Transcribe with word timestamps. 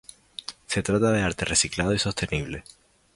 Se 0.65 0.81
trata 0.81 1.11
de 1.11 1.21
arte 1.21 1.45
reciclado 1.45 1.93
y 1.93 1.99
sostenible. 1.99 2.63